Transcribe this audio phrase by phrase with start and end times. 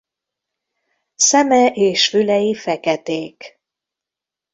[1.15, 3.59] Szeme és fülei feketék.